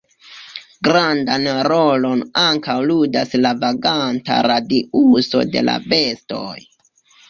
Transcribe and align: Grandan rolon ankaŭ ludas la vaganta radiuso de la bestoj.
Grandan 0.87 1.45
rolon 1.67 2.25
ankaŭ 2.45 2.79
ludas 2.93 3.37
la 3.45 3.55
vaganta 3.63 4.41
radiuso 4.51 5.49
de 5.55 5.69
la 5.71 5.83
bestoj. 5.97 6.55